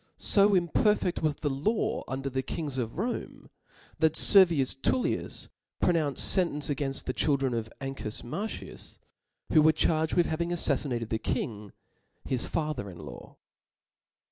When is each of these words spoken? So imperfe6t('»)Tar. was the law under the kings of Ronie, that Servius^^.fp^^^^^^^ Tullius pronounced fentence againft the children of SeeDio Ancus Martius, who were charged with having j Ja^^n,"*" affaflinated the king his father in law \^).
So 0.17 0.49
imperfe6t('»)Tar. 0.55 1.21
was 1.21 1.35
the 1.35 1.49
law 1.51 2.01
under 2.07 2.27
the 2.27 2.41
kings 2.41 2.79
of 2.79 2.95
Ronie, 2.97 3.49
that 3.99 4.13
Servius^^.fp^^^^^^^ 4.15 4.81
Tullius 4.81 5.49
pronounced 5.79 6.33
fentence 6.33 6.69
againft 6.69 7.03
the 7.03 7.13
children 7.13 7.53
of 7.53 7.69
SeeDio 7.79 7.93
Ancus 7.95 8.23
Martius, 8.23 8.97
who 9.53 9.61
were 9.61 9.71
charged 9.71 10.15
with 10.15 10.25
having 10.25 10.49
j 10.49 10.55
Ja^^n,"*" 10.55 10.57
affaflinated 11.01 11.09
the 11.09 11.19
king 11.19 11.71
his 12.25 12.47
father 12.47 12.89
in 12.89 12.97
law 12.97 13.35
\^). 13.35 13.35